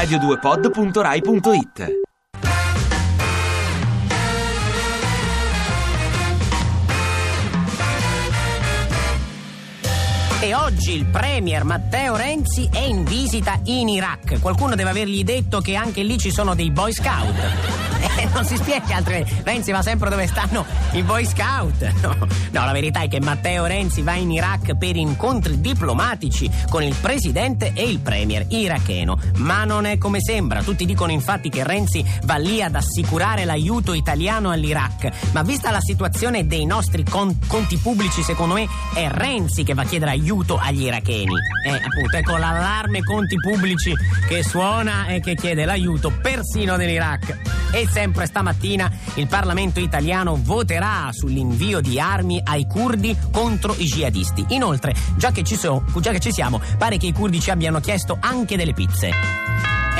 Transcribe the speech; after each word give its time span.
radio2pod.rai.it 0.00 2.09
E 10.42 10.54
oggi 10.54 10.92
il 10.92 11.04
premier 11.04 11.64
Matteo 11.64 12.16
Renzi 12.16 12.66
è 12.72 12.78
in 12.78 13.04
visita 13.04 13.60
in 13.64 13.90
Iraq. 13.90 14.40
Qualcuno 14.40 14.74
deve 14.74 14.88
avergli 14.88 15.22
detto 15.22 15.60
che 15.60 15.74
anche 15.74 16.02
lì 16.02 16.16
ci 16.16 16.32
sono 16.32 16.54
dei 16.54 16.70
boy 16.70 16.92
scout. 16.94 17.78
Eh, 18.00 18.26
non 18.32 18.46
si 18.46 18.56
spiega 18.56 18.96
altrimenti. 18.96 19.34
Renzi 19.42 19.72
va 19.72 19.82
sempre 19.82 20.08
dove 20.08 20.26
stanno 20.26 20.64
i 20.92 21.02
boy 21.02 21.26
scout. 21.26 21.92
No, 22.00 22.16
no, 22.16 22.64
la 22.64 22.72
verità 22.72 23.02
è 23.02 23.08
che 23.08 23.20
Matteo 23.20 23.66
Renzi 23.66 24.00
va 24.00 24.14
in 24.14 24.30
Iraq 24.30 24.74
per 24.74 24.96
incontri 24.96 25.60
diplomatici 25.60 26.50
con 26.70 26.82
il 26.82 26.94
presidente 26.98 27.72
e 27.74 27.82
il 27.82 27.98
premier 28.00 28.46
iracheno. 28.48 29.18
Ma 29.36 29.64
non 29.64 29.84
è 29.84 29.98
come 29.98 30.22
sembra. 30.22 30.62
Tutti 30.62 30.86
dicono 30.86 31.12
infatti 31.12 31.50
che 31.50 31.62
Renzi 31.62 32.02
va 32.24 32.36
lì 32.36 32.62
ad 32.62 32.74
assicurare 32.74 33.44
l'aiuto 33.44 33.92
italiano 33.92 34.50
all'Iraq. 34.50 35.32
Ma 35.32 35.42
vista 35.42 35.70
la 35.70 35.80
situazione 35.80 36.46
dei 36.46 36.64
nostri 36.64 37.04
con- 37.04 37.38
conti 37.46 37.76
pubblici, 37.76 38.22
secondo 38.22 38.54
me 38.54 38.66
è 38.94 39.08
Renzi 39.08 39.62
che 39.62 39.74
va 39.74 39.82
a 39.82 39.84
chiedere 39.84 40.12
aiuto 40.12 40.29
agli 40.30 40.84
iracheni. 40.84 41.34
Eh, 41.64 41.70
appunto, 41.70 42.16
ecco 42.16 42.36
l'allarme 42.36 43.02
conti 43.02 43.36
pubblici 43.36 43.92
che 44.28 44.42
suona 44.44 45.06
e 45.06 45.20
che 45.20 45.34
chiede 45.34 45.64
l'aiuto 45.64 46.12
persino 46.22 46.76
dell'Iraq. 46.76 47.36
E 47.72 47.88
sempre 47.88 48.26
stamattina 48.26 48.90
il 49.14 49.26
Parlamento 49.26 49.80
italiano 49.80 50.38
voterà 50.40 51.08
sull'invio 51.10 51.80
di 51.80 51.98
armi 51.98 52.40
ai 52.44 52.66
curdi 52.66 53.16
contro 53.32 53.74
i 53.76 53.84
jihadisti. 53.84 54.46
Inoltre, 54.50 54.94
già 55.16 55.32
che 55.32 55.42
ci, 55.42 55.56
so, 55.56 55.84
già 56.00 56.12
che 56.12 56.20
ci 56.20 56.32
siamo, 56.32 56.60
pare 56.78 56.96
che 56.96 57.06
i 57.06 57.12
curdi 57.12 57.40
ci 57.40 57.50
abbiano 57.50 57.80
chiesto 57.80 58.16
anche 58.20 58.56
delle 58.56 58.72
pizze. 58.72 59.49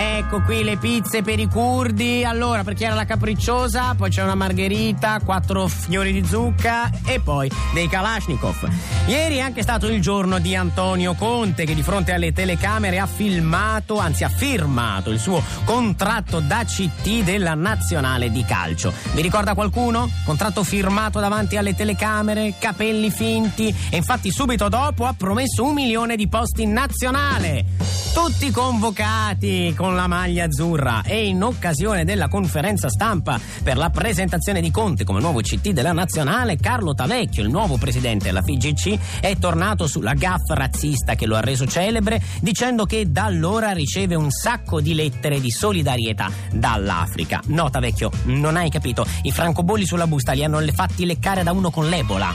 Ecco 0.00 0.42
qui 0.42 0.62
le 0.62 0.76
pizze 0.76 1.22
per 1.22 1.40
i 1.40 1.48
curdi. 1.48 2.22
Allora, 2.22 2.62
per 2.62 2.74
chi 2.74 2.84
era 2.84 2.94
la 2.94 3.04
capricciosa, 3.04 3.96
poi 3.96 4.10
c'è 4.10 4.22
una 4.22 4.36
margherita, 4.36 5.18
quattro 5.24 5.66
fiori 5.66 6.12
di 6.12 6.24
zucca 6.24 6.88
e 7.04 7.18
poi 7.18 7.50
dei 7.74 7.88
Kalashnikov. 7.88 8.68
Ieri 9.08 9.38
è 9.38 9.40
anche 9.40 9.62
stato 9.62 9.88
il 9.88 10.00
giorno 10.00 10.38
di 10.38 10.54
Antonio 10.54 11.14
Conte 11.14 11.64
che 11.64 11.74
di 11.74 11.82
fronte 11.82 12.12
alle 12.12 12.32
telecamere 12.32 13.00
ha 13.00 13.06
filmato, 13.06 13.98
anzi 13.98 14.22
ha 14.22 14.28
firmato 14.28 15.10
il 15.10 15.18
suo 15.18 15.42
contratto 15.64 16.38
da 16.38 16.62
CT 16.64 17.24
della 17.24 17.54
nazionale 17.54 18.30
di 18.30 18.44
calcio. 18.44 18.92
Vi 19.14 19.20
ricorda 19.20 19.54
qualcuno? 19.54 20.08
Contratto 20.24 20.62
firmato 20.62 21.18
davanti 21.18 21.56
alle 21.56 21.74
telecamere, 21.74 22.54
capelli 22.60 23.10
finti 23.10 23.74
e 23.90 23.96
infatti 23.96 24.30
subito 24.30 24.68
dopo 24.68 25.06
ha 25.06 25.14
promesso 25.16 25.64
un 25.64 25.74
milione 25.74 26.14
di 26.14 26.28
posti 26.28 26.62
in 26.62 26.72
nazionale. 26.72 27.64
Tutti 28.12 28.50
convocati 28.50 29.72
con 29.88 29.96
la 29.96 30.06
maglia 30.06 30.44
azzurra 30.44 31.00
e 31.02 31.28
in 31.28 31.42
occasione 31.42 32.04
della 32.04 32.28
conferenza 32.28 32.90
stampa 32.90 33.40
per 33.62 33.78
la 33.78 33.88
presentazione 33.88 34.60
di 34.60 34.70
Conte 34.70 35.02
come 35.02 35.18
nuovo 35.18 35.40
CT 35.40 35.70
della 35.70 35.92
nazionale, 35.92 36.56
Carlo 36.56 36.92
Tavecchio, 36.92 37.42
il 37.42 37.48
nuovo 37.48 37.78
presidente 37.78 38.26
della 38.26 38.42
FIGC, 38.42 39.20
è 39.20 39.38
tornato 39.38 39.86
sulla 39.86 40.12
gaffa 40.12 40.52
razzista 40.52 41.14
che 41.14 41.24
lo 41.24 41.36
ha 41.36 41.40
reso 41.40 41.66
celebre 41.66 42.20
dicendo 42.42 42.84
che 42.84 43.10
da 43.10 43.24
allora 43.24 43.70
riceve 43.70 44.14
un 44.14 44.30
sacco 44.30 44.82
di 44.82 44.92
lettere 44.92 45.40
di 45.40 45.50
solidarietà 45.50 46.30
dall'Africa. 46.52 47.40
No, 47.46 47.70
Tavecchio, 47.70 48.10
non 48.24 48.56
hai 48.56 48.68
capito, 48.68 49.06
i 49.22 49.32
francobolli 49.32 49.86
sulla 49.86 50.06
busta 50.06 50.32
li 50.32 50.44
hanno 50.44 50.60
fatti 50.70 51.06
leccare 51.06 51.42
da 51.42 51.52
uno 51.52 51.70
con 51.70 51.88
l'Ebola. 51.88 52.30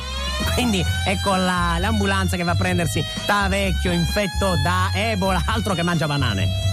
Quindi 0.56 0.84
ecco 1.06 1.36
la, 1.36 1.76
l'ambulanza 1.78 2.36
che 2.36 2.44
va 2.44 2.54
a 2.54 2.56
prendersi 2.56 3.04
Tavecchio 3.28 3.92
infetto 3.92 4.56
da 4.64 4.90
Ebola, 4.96 5.44
altro 5.46 5.76
che 5.76 5.84
mangia 5.84 6.08
banane. 6.08 6.73